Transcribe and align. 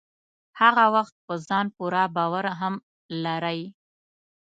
هغه 0.59 0.85
وخت 0.95 1.15
په 1.25 1.33
ځان 1.47 1.65
پوره 1.75 2.03
باور 2.15 2.45
هم 2.59 2.73
لرئ. 3.23 3.61